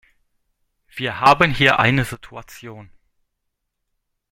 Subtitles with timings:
[0.87, 2.89] Wir haben hier eine Situation.